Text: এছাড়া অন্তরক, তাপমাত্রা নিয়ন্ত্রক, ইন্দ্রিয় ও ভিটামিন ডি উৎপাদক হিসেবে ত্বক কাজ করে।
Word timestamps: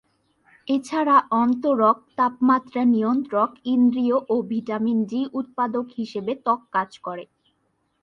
এছাড়া 0.67 1.15
অন্তরক, 1.41 1.97
তাপমাত্রা 2.17 2.81
নিয়ন্ত্রক, 2.93 3.49
ইন্দ্রিয় 3.73 4.17
ও 4.29 4.35
ভিটামিন 4.49 4.99
ডি 5.05 5.21
উৎপাদক 5.39 5.85
হিসেবে 5.97 6.31
ত্বক 6.45 6.61
কাজ 6.75 6.89
করে। 6.99 7.23